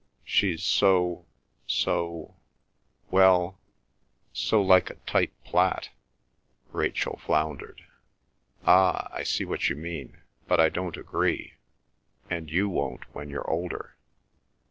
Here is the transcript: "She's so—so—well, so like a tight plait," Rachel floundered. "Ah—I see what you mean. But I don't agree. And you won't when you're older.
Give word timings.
"She's 0.23 0.63
so—so—well, 0.63 3.59
so 4.33 4.59
like 4.59 4.89
a 4.89 4.95
tight 4.95 5.31
plait," 5.45 5.91
Rachel 6.71 7.19
floundered. 7.23 7.83
"Ah—I 8.65 9.21
see 9.21 9.45
what 9.45 9.69
you 9.69 9.75
mean. 9.75 10.17
But 10.47 10.59
I 10.59 10.69
don't 10.69 10.97
agree. 10.97 11.53
And 12.31 12.49
you 12.49 12.67
won't 12.67 13.13
when 13.13 13.29
you're 13.29 13.47
older. 13.47 13.95